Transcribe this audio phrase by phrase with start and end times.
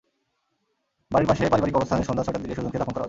[1.11, 2.99] বাড়ির পাশে পারিবারিক কবরস্থানে সন্ধ্যা ছয়টার দিকে সুজনকে দাফন করা হয়।